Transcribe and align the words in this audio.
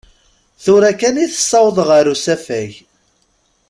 Tura 0.63 0.91
kan 0.99 1.15
i 1.23 1.27
t-ssawḍeɣ 1.31 1.89
ar 1.97 2.05
usafag. 2.13 2.71